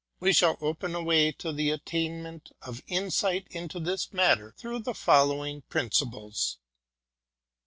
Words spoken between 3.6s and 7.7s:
this matter through the following principles: 1.